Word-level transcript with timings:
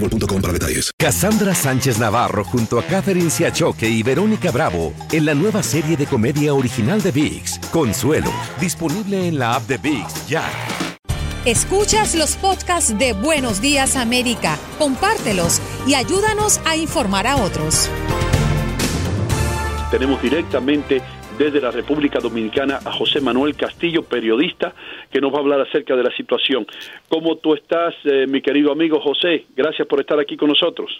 boostmobile.com 0.00 0.40
para 0.40 0.52
detalles. 0.52 0.90
Cassandra 0.96 1.54
Sánchez 1.54 1.98
Navarro 1.98 2.44
junto 2.44 2.78
a 2.78 2.82
Catherine 2.82 3.30
Siachoque 3.30 3.88
y 3.88 4.02
Verónica 4.02 4.50
Bravo 4.50 4.92
en 5.12 5.24
la 5.24 5.34
nueva 5.34 5.62
serie 5.62 5.96
de 5.96 6.06
comedia 6.06 6.54
original 6.54 7.02
de 7.02 7.10
VIX, 7.10 7.58
Consuelo, 7.70 8.32
disponible 8.60 9.28
en 9.28 9.38
la 9.38 9.54
app 9.54 9.66
de 9.66 9.78
VIX 9.78 10.28
ya. 10.28 10.44
Escuchas 11.44 12.14
los 12.14 12.36
podcasts 12.36 12.98
de 12.98 13.12
Buenos 13.12 13.60
Días 13.60 13.96
América, 13.96 14.58
compártelos 14.76 15.60
y 15.86 15.94
ayúdanos 15.94 16.60
a 16.64 16.76
informar 16.76 17.26
a 17.26 17.36
otros. 17.36 17.88
Tenemos 19.90 20.20
directamente 20.20 21.00
desde 21.38 21.60
la 21.60 21.70
República 21.70 22.18
Dominicana 22.18 22.80
a 22.84 22.92
José 22.92 23.20
Manuel 23.20 23.56
Castillo, 23.56 24.02
periodista, 24.02 24.74
que 25.10 25.20
nos 25.20 25.32
va 25.32 25.36
a 25.36 25.40
hablar 25.40 25.60
acerca 25.60 25.94
de 25.94 26.02
la 26.02 26.10
situación. 26.10 26.66
¿Cómo 27.08 27.36
tú 27.36 27.54
estás, 27.54 27.94
eh, 28.04 28.26
mi 28.26 28.42
querido 28.42 28.72
amigo 28.72 29.00
José? 29.00 29.46
Gracias 29.56 29.86
por 29.86 30.00
estar 30.00 30.18
aquí 30.18 30.36
con 30.36 30.48
nosotros. 30.48 30.98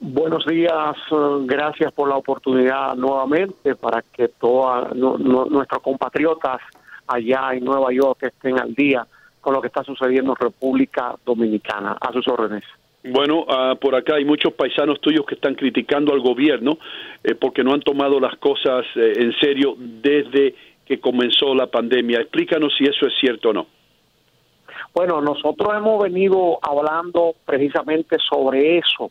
Buenos 0.00 0.46
días, 0.46 0.96
eh, 1.10 1.16
gracias 1.42 1.92
por 1.92 2.08
la 2.08 2.16
oportunidad 2.16 2.94
nuevamente 2.96 3.74
para 3.76 4.02
que 4.02 4.28
todos 4.28 4.94
nuestros 4.96 5.82
compatriotas 5.82 6.60
allá 7.06 7.50
en 7.52 7.64
Nueva 7.64 7.92
York 7.92 8.22
estén 8.22 8.58
al 8.58 8.74
día 8.74 9.06
con 9.42 9.52
lo 9.52 9.60
que 9.60 9.66
está 9.66 9.84
sucediendo 9.84 10.32
en 10.32 10.36
República 10.36 11.14
Dominicana. 11.24 11.98
A 12.00 12.12
sus 12.12 12.26
órdenes. 12.28 12.64
Bueno, 13.06 13.44
ah, 13.50 13.74
por 13.78 13.94
acá 13.94 14.14
hay 14.14 14.24
muchos 14.24 14.54
paisanos 14.54 14.98
tuyos 14.98 15.26
que 15.26 15.34
están 15.34 15.54
criticando 15.54 16.14
al 16.14 16.20
gobierno 16.20 16.78
eh, 17.22 17.34
porque 17.34 17.62
no 17.62 17.74
han 17.74 17.82
tomado 17.82 18.18
las 18.18 18.34
cosas 18.38 18.86
eh, 18.96 19.12
en 19.16 19.32
serio 19.38 19.76
desde 19.78 20.54
que 20.86 20.98
comenzó 21.00 21.54
la 21.54 21.66
pandemia. 21.66 22.20
Explícanos 22.20 22.72
si 22.78 22.84
eso 22.84 23.06
es 23.06 23.12
cierto 23.20 23.50
o 23.50 23.52
no. 23.52 23.66
Bueno, 24.94 25.20
nosotros 25.20 25.74
hemos 25.76 26.02
venido 26.02 26.58
hablando 26.62 27.34
precisamente 27.44 28.16
sobre 28.26 28.78
eso. 28.78 29.10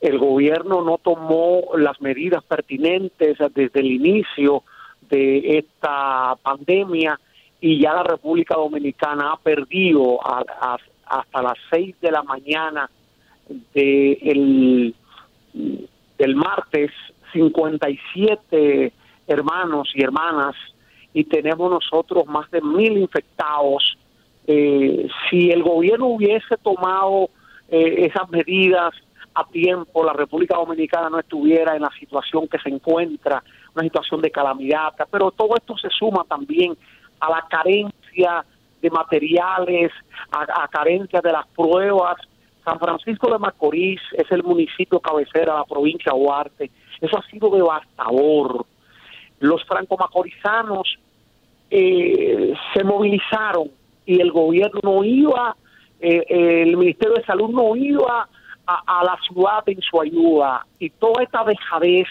El 0.00 0.18
gobierno 0.18 0.82
no 0.82 0.96
tomó 0.96 1.76
las 1.76 2.00
medidas 2.00 2.42
pertinentes 2.44 3.36
desde 3.54 3.80
el 3.80 3.92
inicio 3.92 4.62
de 5.10 5.58
esta 5.58 6.36
pandemia 6.42 7.20
y 7.60 7.82
ya 7.82 7.92
la 7.92 8.04
República 8.04 8.54
Dominicana 8.54 9.32
ha 9.32 9.36
perdido 9.36 10.20
hasta 10.24 11.42
las 11.42 11.58
seis 11.70 11.94
de 12.00 12.12
la 12.12 12.22
mañana 12.22 12.88
de 13.74 14.12
el, 14.22 14.94
del 16.18 16.36
martes 16.36 16.90
57 17.32 18.92
hermanos 19.26 19.90
y 19.94 20.02
hermanas 20.02 20.54
y 21.12 21.24
tenemos 21.24 21.70
nosotros 21.70 22.26
más 22.26 22.50
de 22.50 22.60
mil 22.60 22.98
infectados. 22.98 23.96
Eh, 24.46 25.08
si 25.28 25.50
el 25.50 25.62
gobierno 25.62 26.06
hubiese 26.06 26.56
tomado 26.62 27.30
eh, 27.68 28.06
esas 28.06 28.28
medidas 28.30 28.92
a 29.34 29.44
tiempo, 29.46 30.04
la 30.04 30.12
República 30.12 30.56
Dominicana 30.56 31.08
no 31.08 31.20
estuviera 31.20 31.76
en 31.76 31.82
la 31.82 31.90
situación 31.98 32.48
que 32.48 32.58
se 32.58 32.68
encuentra, 32.68 33.42
una 33.74 33.84
situación 33.84 34.20
de 34.20 34.30
calamidad, 34.30 34.92
pero 35.10 35.30
todo 35.30 35.56
esto 35.56 35.76
se 35.76 35.88
suma 35.90 36.24
también 36.28 36.76
a 37.20 37.30
la 37.30 37.46
carencia 37.48 38.44
de 38.82 38.90
materiales, 38.90 39.92
a, 40.32 40.64
a 40.64 40.68
carencia 40.68 41.20
de 41.20 41.32
las 41.32 41.46
pruebas. 41.48 42.16
San 42.70 42.78
Francisco 42.78 43.28
de 43.32 43.38
Macorís 43.38 44.00
es 44.12 44.30
el 44.30 44.44
municipio 44.44 45.00
cabecera 45.00 45.54
de 45.54 45.58
la 45.58 45.64
provincia 45.64 46.12
de 46.12 46.18
Duarte. 46.20 46.70
Eso 47.00 47.18
ha 47.18 47.22
sido 47.28 47.50
devastador. 47.50 48.64
Los 49.40 49.64
franco-macorizanos 49.64 50.98
eh, 51.68 52.54
se 52.72 52.84
movilizaron 52.84 53.72
y 54.06 54.20
el 54.20 54.30
gobierno 54.30 54.80
no 54.84 55.02
iba, 55.02 55.56
eh, 55.98 56.62
el 56.62 56.76
Ministerio 56.76 57.14
de 57.16 57.24
Salud 57.24 57.50
no 57.50 57.74
iba 57.74 58.28
a, 58.66 59.00
a 59.00 59.04
la 59.04 59.18
ciudad 59.26 59.64
en 59.66 59.80
su 59.80 60.00
ayuda 60.00 60.64
y 60.78 60.90
toda 60.90 61.24
esta 61.24 61.42
dejadez 61.42 62.06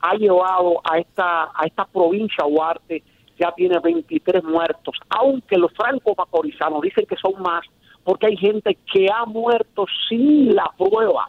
ha 0.00 0.14
llevado 0.14 0.80
a 0.82 0.98
esta 0.98 1.44
a 1.54 1.64
esta 1.64 1.84
provincia 1.84 2.44
Duarte 2.44 3.04
ya 3.38 3.52
tiene 3.52 3.78
23 3.78 4.42
muertos, 4.42 4.96
aunque 5.10 5.56
los 5.58 5.72
franco-macorizanos 5.72 6.80
dicen 6.82 7.06
que 7.06 7.16
son 7.16 7.40
más 7.40 7.64
porque 8.04 8.26
hay 8.26 8.36
gente 8.36 8.76
que 8.92 9.08
ha 9.10 9.24
muerto 9.24 9.86
sin 10.08 10.54
la 10.54 10.70
prueba. 10.76 11.28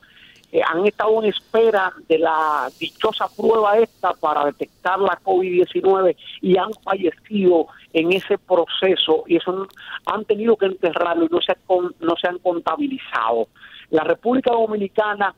Eh, 0.52 0.62
han 0.64 0.86
estado 0.86 1.24
en 1.24 1.30
espera 1.30 1.92
de 2.08 2.20
la 2.20 2.70
dichosa 2.80 3.28
prueba 3.36 3.76
esta 3.80 4.14
para 4.14 4.46
detectar 4.46 5.00
la 5.00 5.20
COVID-19 5.24 6.16
y 6.42 6.58
han 6.58 6.72
fallecido 6.84 7.68
en 7.92 8.14
ese 8.14 8.38
proceso 8.38 9.24
y 9.26 9.38
eso 9.38 9.68
han 10.06 10.26
tenido 10.26 10.56
que 10.56 10.68
enterrarlo 10.68 11.26
y 11.26 11.30
no 11.30 11.42
se, 11.42 11.56
no 12.00 12.16
se 12.22 12.28
han 12.28 12.38
contabilizado. 12.38 13.48
La 13.90 14.04
República 14.04 14.52
Dominicana 14.52 15.34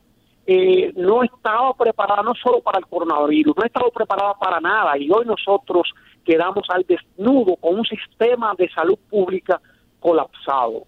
eh, 0.47 0.91
no 0.97 1.23
estaba 1.23 1.73
preparada 1.73 2.21
no 2.21 2.35
solo 2.35 2.59
para 2.59 2.79
el 2.79 2.85
coronavirus, 2.85 3.55
no 3.57 3.63
estaba 3.63 3.89
preparada 3.89 4.33
para 4.33 4.59
nada 4.59 4.97
y 4.97 5.09
hoy 5.09 5.25
nosotros 5.25 5.93
quedamos 6.25 6.67
al 6.69 6.83
desnudo 6.83 7.55
con 7.55 7.79
un 7.79 7.85
sistema 7.85 8.53
de 8.57 8.69
salud 8.69 8.97
pública 9.09 9.61
colapsado. 10.01 10.83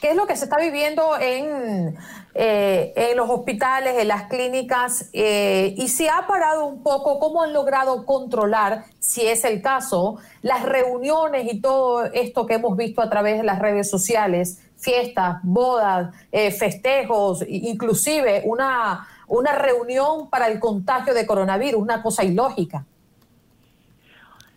¿Qué 0.00 0.10
es 0.10 0.16
lo 0.16 0.26
que 0.26 0.34
se 0.34 0.44
está 0.44 0.56
viviendo 0.58 1.16
en, 1.20 1.96
eh, 2.34 2.92
en 2.96 3.16
los 3.16 3.30
hospitales, 3.30 3.94
en 3.98 4.08
las 4.08 4.24
clínicas? 4.24 5.10
eh, 5.12 5.74
y 5.76 5.88
si 5.88 6.08
ha 6.08 6.26
parado 6.26 6.66
un 6.66 6.82
poco, 6.82 7.20
¿cómo 7.20 7.42
han 7.42 7.52
logrado 7.52 8.04
controlar, 8.04 8.84
si 8.98 9.24
es 9.26 9.44
el 9.44 9.62
caso, 9.62 10.16
las 10.42 10.64
reuniones 10.64 11.52
y 11.52 11.60
todo 11.60 12.06
esto 12.06 12.46
que 12.46 12.54
hemos 12.54 12.76
visto 12.76 13.00
a 13.00 13.08
través 13.08 13.38
de 13.38 13.44
las 13.44 13.60
redes 13.60 13.88
sociales? 13.88 14.60
Fiestas, 14.76 15.38
bodas, 15.44 16.12
eh, 16.32 16.50
festejos, 16.50 17.44
inclusive 17.46 18.42
una, 18.44 19.06
una 19.28 19.52
reunión 19.52 20.28
para 20.28 20.48
el 20.48 20.58
contagio 20.58 21.14
de 21.14 21.26
coronavirus, 21.26 21.80
una 21.80 22.02
cosa 22.02 22.24
ilógica. 22.24 22.84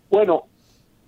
Bueno, 0.09 0.45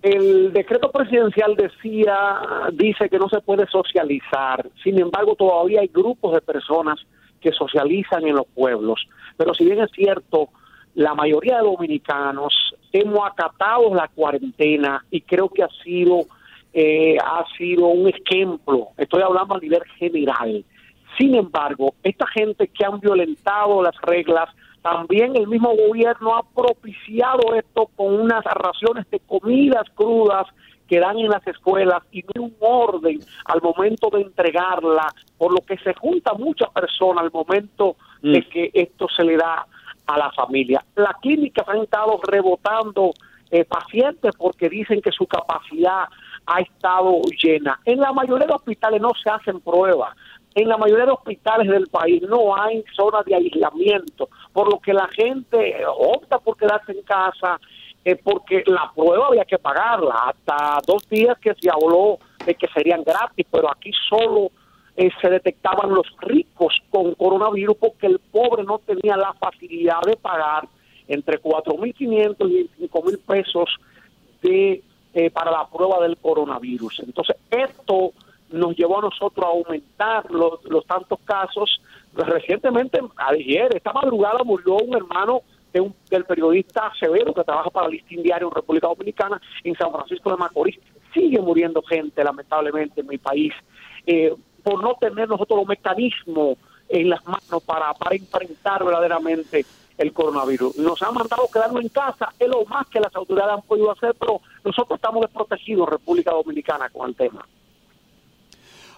el 0.02 0.52
decreto 0.52 0.90
presidencial 0.90 1.54
decía, 1.54 2.40
dice 2.72 3.08
que 3.08 3.18
no 3.18 3.28
se 3.28 3.40
puede 3.40 3.66
socializar. 3.68 4.68
Sin 4.82 4.98
embargo, 4.98 5.36
todavía 5.36 5.80
hay 5.80 5.88
grupos 5.88 6.34
de 6.34 6.40
personas 6.40 6.98
que 7.40 7.52
socializan 7.52 8.26
en 8.26 8.36
los 8.36 8.46
pueblos. 8.48 9.06
Pero 9.36 9.54
si 9.54 9.64
bien 9.64 9.80
es 9.80 9.90
cierto, 9.92 10.48
la 10.94 11.14
mayoría 11.14 11.58
de 11.58 11.64
dominicanos 11.64 12.74
hemos 12.92 13.26
acatado 13.26 13.94
la 13.94 14.08
cuarentena 14.08 15.04
y 15.10 15.20
creo 15.22 15.48
que 15.48 15.62
ha 15.62 15.68
sido 15.84 16.26
eh, 16.74 17.18
ha 17.18 17.44
sido 17.56 17.86
un 17.86 18.08
ejemplo. 18.08 18.88
Estoy 18.96 19.22
hablando 19.22 19.56
a 19.56 19.60
nivel 19.60 19.82
general. 19.98 20.64
Sin 21.18 21.34
embargo, 21.34 21.94
esta 22.02 22.26
gente 22.26 22.68
que 22.68 22.84
han 22.84 22.98
violentado 22.98 23.82
las 23.82 23.94
reglas, 24.00 24.48
también 24.82 25.36
el 25.36 25.46
mismo 25.46 25.74
gobierno 25.74 26.36
ha 26.36 26.42
propiciado 26.42 27.54
esto 27.54 27.88
con 27.96 28.20
unas 28.20 28.44
raciones 28.44 29.08
de 29.10 29.20
comidas 29.20 29.84
crudas 29.94 30.46
que 30.88 31.00
dan 31.00 31.18
en 31.18 31.28
las 31.28 31.46
escuelas 31.46 32.02
y 32.10 32.22
no 32.34 32.42
un 32.44 32.56
orden 32.60 33.20
al 33.46 33.62
momento 33.62 34.10
de 34.10 34.22
entregarla, 34.22 35.06
por 35.38 35.52
lo 35.52 35.60
que 35.64 35.78
se 35.78 35.94
junta 35.94 36.34
mucha 36.34 36.66
persona 36.66 37.22
al 37.22 37.30
momento 37.32 37.96
de 38.20 38.40
Mm. 38.40 38.50
que 38.50 38.70
esto 38.74 39.06
se 39.16 39.24
le 39.24 39.36
da 39.36 39.66
a 40.06 40.18
la 40.18 40.30
familia. 40.32 40.84
Las 40.96 41.16
clínicas 41.22 41.66
han 41.68 41.78
estado 41.78 42.20
rebotando 42.22 43.12
eh, 43.50 43.64
pacientes 43.64 44.34
porque 44.36 44.68
dicen 44.68 45.02
que 45.02 45.12
su 45.12 45.26
capacidad 45.26 46.08
ha 46.46 46.60
estado 46.60 47.20
llena. 47.42 47.78
En 47.84 48.00
la 48.00 48.12
mayoría 48.12 48.46
de 48.46 48.54
hospitales 48.54 49.00
no 49.00 49.10
se 49.22 49.28
hacen 49.30 49.60
pruebas. 49.60 50.16
En 50.54 50.68
la 50.68 50.76
mayoría 50.76 51.06
de 51.06 51.12
hospitales 51.12 51.68
del 51.68 51.86
país 51.88 52.22
no 52.22 52.54
hay 52.54 52.84
zonas 52.94 53.24
de 53.24 53.34
aislamiento, 53.34 54.28
por 54.52 54.70
lo 54.70 54.78
que 54.80 54.92
la 54.92 55.08
gente 55.08 55.76
opta 55.86 56.38
por 56.38 56.56
quedarse 56.56 56.92
en 56.92 57.02
casa 57.02 57.58
eh, 58.04 58.16
porque 58.16 58.64
la 58.66 58.90
prueba 58.94 59.28
había 59.28 59.44
que 59.44 59.58
pagarla. 59.58 60.14
Hasta 60.26 60.80
dos 60.86 61.08
días 61.08 61.38
que 61.38 61.54
se 61.54 61.70
habló 61.70 62.18
de 62.44 62.54
que 62.54 62.66
serían 62.68 63.04
gratis, 63.04 63.46
pero 63.50 63.70
aquí 63.70 63.92
solo 64.08 64.50
eh, 64.96 65.10
se 65.20 65.30
detectaban 65.30 65.94
los 65.94 66.06
ricos 66.20 66.74
con 66.90 67.14
coronavirus 67.14 67.76
porque 67.78 68.08
el 68.08 68.18
pobre 68.18 68.64
no 68.64 68.78
tenía 68.78 69.16
la 69.16 69.32
facilidad 69.34 70.02
de 70.04 70.16
pagar 70.16 70.68
entre 71.06 71.40
4.500 71.40 72.50
y 72.50 72.88
5.000 72.88 73.20
pesos 73.20 73.70
de 74.42 74.82
eh, 75.14 75.30
para 75.30 75.50
la 75.50 75.66
prueba 75.66 76.00
del 76.02 76.16
coronavirus. 76.16 77.00
Entonces, 77.06 77.36
esto 77.50 78.12
llevó 78.74 78.98
a 78.98 79.02
nosotros 79.02 79.44
a 79.44 79.48
aumentar 79.48 80.30
los, 80.30 80.86
tantos 80.86 81.18
casos. 81.24 81.80
Recientemente, 82.14 83.00
ayer, 83.16 83.74
esta 83.74 83.92
madrugada 83.92 84.42
murió 84.44 84.76
un 84.76 84.96
hermano 84.96 85.42
de 85.72 85.80
un, 85.80 85.94
del 86.10 86.24
periodista 86.24 86.92
Severo 86.98 87.32
que 87.32 87.44
trabaja 87.44 87.70
para 87.70 87.88
Listín 87.88 88.22
Diario 88.22 88.48
en 88.48 88.54
República 88.54 88.88
Dominicana, 88.88 89.40
en 89.64 89.74
San 89.76 89.90
Francisco 89.90 90.30
de 90.30 90.36
Macorís. 90.36 90.78
Sigue 91.14 91.40
muriendo 91.40 91.82
gente, 91.82 92.22
lamentablemente, 92.22 93.00
en 93.00 93.06
mi 93.06 93.18
país, 93.18 93.52
eh, 94.06 94.34
por 94.62 94.82
no 94.82 94.94
tener 94.94 95.28
nosotros 95.28 95.58
los 95.60 95.68
mecanismos 95.68 96.58
en 96.88 97.08
las 97.08 97.24
manos 97.24 97.62
para, 97.64 97.92
para 97.94 98.14
enfrentar 98.14 98.84
verdaderamente 98.84 99.64
el 99.98 100.12
coronavirus. 100.12 100.76
Nos 100.76 101.02
han 101.02 101.14
mandado 101.14 101.48
quedarnos 101.52 101.82
en 101.82 101.88
casa, 101.88 102.32
es 102.38 102.48
lo 102.48 102.64
más 102.64 102.86
que 102.88 103.00
las 103.00 103.14
autoridades 103.14 103.54
han 103.54 103.62
podido 103.62 103.90
hacer, 103.90 104.14
pero 104.18 104.40
nosotros 104.64 104.96
estamos 104.96 105.22
desprotegidos 105.22 105.86
en 105.86 105.92
República 105.92 106.32
Dominicana 106.32 106.88
con 106.90 107.08
el 107.08 107.16
tema. 107.16 107.46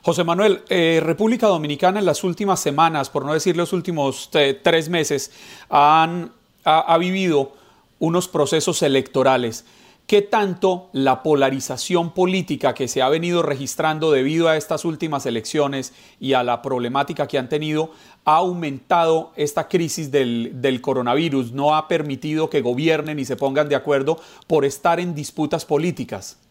José 0.04 0.22
Manuel, 0.22 0.62
eh, 0.68 1.00
República 1.02 1.46
Dominicana 1.46 1.98
en 1.98 2.04
las 2.04 2.24
últimas 2.24 2.60
semanas, 2.60 3.08
por 3.08 3.24
no 3.24 3.32
decir 3.32 3.56
los 3.56 3.72
últimos 3.72 4.28
eh, 4.34 4.60
tres 4.62 4.90
meses, 4.90 5.32
han, 5.70 6.30
ha, 6.62 6.80
ha 6.80 6.98
vivido 6.98 7.52
unos 8.00 8.28
procesos 8.28 8.82
electorales. 8.82 9.64
¿Qué 10.06 10.20
tanto 10.20 10.90
la 10.92 11.22
polarización 11.22 12.12
política 12.12 12.74
que 12.74 12.86
se 12.86 13.00
ha 13.00 13.08
venido 13.08 13.42
registrando 13.42 14.12
debido 14.12 14.50
a 14.50 14.58
estas 14.58 14.84
últimas 14.84 15.24
elecciones 15.24 15.94
y 16.20 16.34
a 16.34 16.42
la 16.42 16.60
problemática 16.60 17.26
que 17.26 17.38
han 17.38 17.48
tenido 17.48 17.90
ha 18.26 18.36
aumentado 18.36 19.32
esta 19.36 19.68
crisis 19.68 20.10
del, 20.10 20.60
del, 20.60 20.82
coronavirus? 20.82 21.52
¿No 21.52 21.74
ha 21.74 21.88
permitido 21.88 22.50
que 22.50 22.60
gobiernen 22.60 23.18
y 23.18 23.24
se 23.24 23.36
pongan 23.36 23.70
de 23.70 23.76
acuerdo 23.76 24.20
por 24.48 24.66
estar 24.66 25.00
en 25.00 25.14
disputas 25.14 25.64
políticas? 25.64 26.44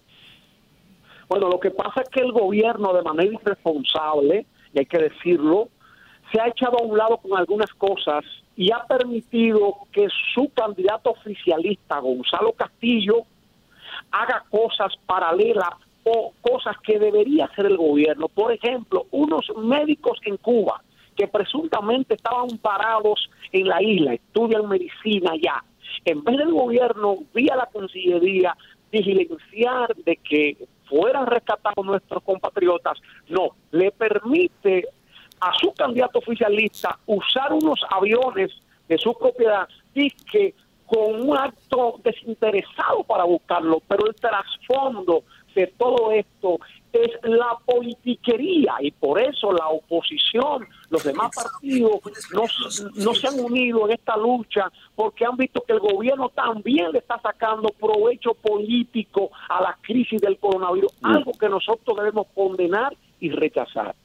Bueno, 1.28 1.50
lo 1.50 1.60
que 1.60 1.72
pasa 1.72 2.02
es 2.02 2.10
que 2.10 2.22
el 2.22 2.32
gobierno 2.32 2.94
de 2.94 3.02
manera 3.02 3.34
irresponsable, 3.34 4.46
y 4.74 4.80
hay 4.80 4.86
que 4.86 4.98
decirlo, 4.98 5.70
se 6.32 6.42
ha 6.42 6.48
echado 6.48 6.80
a 6.80 6.84
un 6.84 6.98
lado 6.98 7.18
con 7.18 7.38
algunas 7.38 7.72
cosas 7.74 8.24
y 8.56 8.72
ha 8.72 8.84
permitido 8.86 9.78
que 9.92 10.08
su 10.34 10.50
candidato 10.54 11.12
oficialista, 11.12 12.00
Gonzalo 12.00 12.54
Castillo, 12.54 13.24
haga 14.12 14.44
cosas 14.50 14.94
paralelas 15.06 15.70
o 16.04 16.34
cosas 16.42 16.76
que 16.84 17.00
debería 17.00 17.46
hacer 17.46 17.66
el 17.66 17.78
gobierno. 17.78 18.28
Por 18.28 18.52
ejemplo, 18.52 19.06
unos 19.12 19.52
médicos 19.58 20.20
en 20.26 20.38
Cuba 20.38 20.82
que 21.16 21.28
presuntamente 21.28 22.16
estaban 22.16 22.58
parados 22.62 23.30
en 23.52 23.68
la 23.68 23.82
isla, 23.82 24.14
estudian 24.16 24.68
medicina 24.68 25.34
ya. 25.42 25.64
En 26.06 26.24
vez 26.24 26.38
del 26.38 26.52
gobierno, 26.52 27.18
vía 27.34 27.56
la 27.56 27.70
Cancillería, 27.72 28.58
diligenciar 29.02 29.96
de 29.96 30.18
que 30.18 30.58
fueran 30.86 31.26
rescatados 31.28 31.86
nuestros 31.86 32.24
compatriotas, 32.24 33.00
no, 33.30 33.50
le 33.72 33.92
permite 33.92 34.88
a 35.40 35.54
su 35.60 35.74
candidato 35.74 36.20
oficialista 36.20 37.00
usar 37.06 37.54
unos 37.54 37.80
aviones 37.90 38.52
de 38.88 38.98
su 38.98 39.14
propiedad 39.18 39.68
y 39.94 40.10
que 40.12 40.54
con 40.86 41.30
un 41.30 41.38
acto 41.38 42.00
desinteresado 42.04 43.04
para 43.04 43.24
buscarlo, 43.24 43.82
pero 43.88 44.06
el 44.08 44.16
trasfondo 44.16 45.24
de 45.56 45.68
todo 45.78 46.12
esto 46.12 46.60
es 46.92 47.10
la 47.24 47.58
politiquería 47.66 48.73
y 48.84 48.92
por 48.92 49.18
eso 49.18 49.54
la 49.54 49.70
oposición, 49.70 50.68
los 50.90 51.04
demás 51.06 51.32
partidos 51.34 52.02
no, 52.34 52.44
no 52.96 53.14
se 53.14 53.28
han 53.28 53.40
unido 53.40 53.88
en 53.88 53.94
esta 53.94 54.18
lucha 54.18 54.70
porque 54.94 55.26
han 55.26 55.38
visto 55.38 55.62
que 55.62 55.72
el 55.72 55.80
gobierno 55.80 56.28
también 56.30 56.92
le 56.92 57.00
está 57.00 57.18
sacando 57.22 57.70
provecho 57.80 58.34
político 58.34 59.32
a 59.48 59.62
la 59.62 59.78
crisis 59.82 60.22
del 60.22 60.38
coronavirus, 60.38 60.92
algo 61.02 61.32
que 61.40 61.48
nosotros 61.48 61.96
debemos 61.96 62.28
condenar 62.36 62.94
y 63.22 63.30
rechazar. 63.30 63.96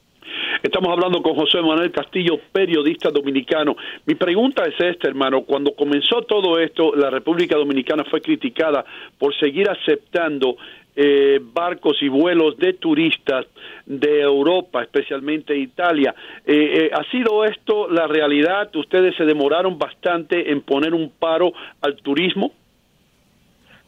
Estamos 0.63 0.91
hablando 0.91 1.23
con 1.23 1.35
José 1.35 1.61
Manuel 1.61 1.91
Castillo, 1.91 2.39
periodista 2.53 3.11
dominicano. 3.11 3.77
Mi 4.07 4.15
pregunta 4.15 4.65
es 4.65 4.75
esta, 4.79 5.09
hermano. 5.09 5.43
Cuando 5.43 5.75
comenzó 5.75 6.23
todo 6.23 6.59
esto, 6.59 6.95
la 6.95 7.11
República 7.11 7.57
Dominicana 7.57 8.05
fue 8.05 8.21
criticada 8.21 8.85
por 9.19 9.35
seguir 9.39 9.69
aceptando 9.71 10.57
eh, 11.01 11.39
barcos 11.41 11.97
y 12.03 12.09
vuelos 12.09 12.57
de 12.57 12.73
turistas 12.73 13.47
de 13.87 14.21
Europa, 14.21 14.83
especialmente 14.83 15.57
Italia. 15.57 16.13
Eh, 16.45 16.55
eh, 16.57 16.91
¿Ha 16.93 17.09
sido 17.13 17.45
esto 17.45 17.89
la 17.89 18.09
realidad? 18.09 18.75
¿Ustedes 18.75 19.15
se 19.17 19.25
demoraron 19.25 19.79
bastante 19.79 20.51
en 20.51 20.61
poner 20.61 20.95
un 20.95 21.09
paro 21.11 21.53
al 21.83 21.95
turismo? 21.99 22.51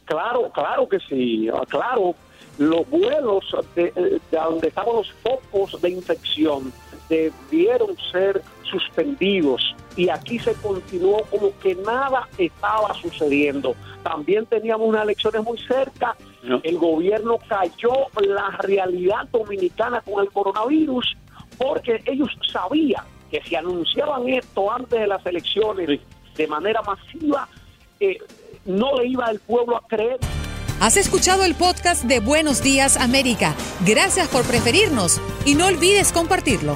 Claro, 0.05 0.49
claro 0.53 0.87
que 0.87 0.99
sí, 0.99 1.49
claro 1.67 2.15
los 2.57 2.89
vuelos 2.89 3.43
de, 3.75 3.91
de, 3.91 4.21
donde 4.31 4.69
estaban 4.69 4.95
los 4.95 5.11
focos 5.11 5.81
de 5.81 5.89
infección 5.89 6.71
debieron 7.09 7.97
ser 8.09 8.41
suspendidos 8.71 9.75
y 9.95 10.09
aquí 10.09 10.39
se 10.39 10.53
continuó 10.55 11.23
como 11.29 11.51
que 11.59 11.75
nada 11.75 12.27
estaba 12.37 12.93
sucediendo. 12.95 13.75
También 14.03 14.45
teníamos 14.45 14.87
unas 14.87 15.03
elecciones 15.03 15.43
muy 15.43 15.57
cerca, 15.59 16.15
no. 16.43 16.59
el 16.63 16.77
gobierno 16.77 17.37
cayó 17.47 17.91
la 18.21 18.57
realidad 18.63 19.27
dominicana 19.31 20.01
con 20.01 20.23
el 20.23 20.31
coronavirus 20.31 21.15
porque 21.57 22.01
ellos 22.05 22.29
sabían 22.51 23.03
que 23.29 23.41
si 23.43 23.55
anunciaban 23.55 24.27
esto 24.27 24.71
antes 24.71 24.99
de 24.99 25.07
las 25.07 25.25
elecciones 25.25 25.87
sí. 25.87 26.01
de 26.35 26.47
manera 26.47 26.81
masiva, 26.81 27.47
eh, 27.99 28.17
no 28.65 28.95
le 28.95 29.07
iba 29.07 29.29
el 29.29 29.39
pueblo 29.39 29.77
a 29.77 29.87
creer. 29.87 30.17
Has 30.81 30.97
escuchado 30.97 31.43
el 31.43 31.53
podcast 31.53 32.05
de 32.05 32.19
Buenos 32.19 32.63
Días 32.63 32.97
América. 32.97 33.53
Gracias 33.85 34.27
por 34.27 34.43
preferirnos 34.43 35.21
y 35.45 35.53
no 35.53 35.67
olvides 35.67 36.11
compartirlo. 36.11 36.75